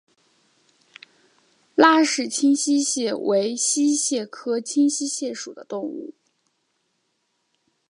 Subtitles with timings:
[1.75, 6.15] 拉氏清溪蟹为溪蟹科清溪蟹属的动物。